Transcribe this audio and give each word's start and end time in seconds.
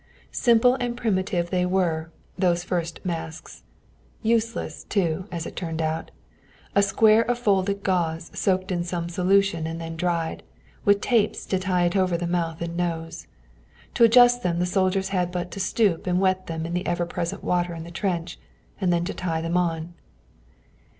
Simple 0.31 0.73
and 0.79 0.97
primitive 0.97 1.51
they 1.51 1.63
were, 1.63 2.09
those 2.35 2.63
first 2.63 3.05
masks; 3.05 3.61
useless, 4.23 4.83
too, 4.85 5.27
as 5.31 5.45
it 5.45 5.55
turned 5.55 5.79
out 5.79 6.09
a 6.73 6.81
square 6.81 7.21
of 7.29 7.37
folded 7.37 7.83
gauze, 7.83 8.31
soaked 8.33 8.71
in 8.71 8.83
some 8.83 9.09
solution 9.09 9.67
and 9.67 9.79
then 9.79 9.95
dried, 9.95 10.41
with 10.85 11.01
tapes 11.01 11.45
to 11.45 11.59
tie 11.59 11.85
it 11.85 11.95
over 11.95 12.17
the 12.17 12.25
mouth 12.25 12.63
and 12.63 12.75
nose. 12.75 13.27
To 13.93 14.03
adjust 14.03 14.41
them 14.41 14.57
the 14.57 14.65
soldiers 14.65 15.09
had 15.09 15.31
but 15.31 15.51
to 15.51 15.59
stoop 15.59 16.07
and 16.07 16.19
wet 16.19 16.47
them 16.47 16.65
in 16.65 16.73
the 16.73 16.87
ever 16.87 17.05
present 17.05 17.43
water 17.43 17.75
in 17.75 17.83
the 17.83 17.91
trench, 17.91 18.39
and 18.81 18.91
then 18.91 19.05
to 19.05 19.13
tie 19.13 19.41
them 19.41 19.55
on. 19.55 19.93